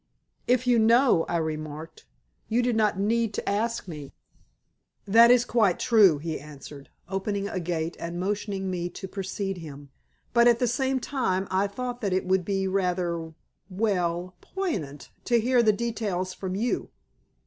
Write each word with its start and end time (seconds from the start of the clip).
"If 0.47 0.65
you 0.65 0.79
know," 0.79 1.25
I 1.29 1.37
remarked, 1.37 2.07
"you 2.49 2.63
do 2.63 2.73
not 2.73 2.99
need 2.99 3.35
to 3.35 3.47
ask 3.47 3.87
me." 3.87 4.15
"That 5.05 5.29
is 5.29 5.45
quite 5.45 5.77
true," 5.77 6.17
he 6.17 6.39
answered, 6.39 6.89
opening 7.07 7.47
a 7.47 7.59
gate 7.59 7.95
and 7.99 8.19
motioning 8.19 8.71
me 8.71 8.89
to 8.89 9.07
precede 9.07 9.59
him. 9.59 9.91
"But 10.33 10.47
at 10.47 10.57
the 10.57 10.65
same 10.65 10.99
time 10.99 11.47
I 11.51 11.67
thought 11.67 12.01
that 12.01 12.13
it 12.13 12.25
would 12.25 12.43
be 12.43 12.67
rather 12.67 13.35
well, 13.69 14.33
piquant 14.41 15.11
to 15.25 15.39
hear 15.39 15.61
the 15.61 15.71
details 15.71 16.33
from 16.33 16.55
you." 16.55 16.89